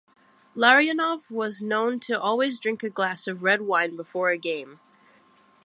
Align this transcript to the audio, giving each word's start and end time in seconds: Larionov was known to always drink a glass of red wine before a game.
Larionov 0.55 1.29
was 1.29 1.61
known 1.61 1.99
to 1.99 2.19
always 2.19 2.57
drink 2.57 2.81
a 2.81 2.89
glass 2.89 3.27
of 3.27 3.43
red 3.43 3.61
wine 3.61 3.95
before 3.95 4.31
a 4.31 4.37
game. 4.39 4.79